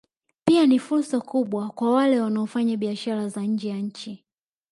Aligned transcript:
Pia 0.45 0.65
ni 0.65 0.79
fursa 0.79 1.21
kubwa 1.21 1.69
kwa 1.69 1.91
wale 1.93 2.21
wanaofanya 2.21 2.77
biashara 2.77 3.27
za 3.29 3.41
nje 3.41 3.69
ya 3.69 3.77
nchi 3.77 4.25